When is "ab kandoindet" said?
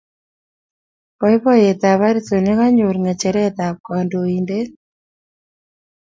3.67-4.69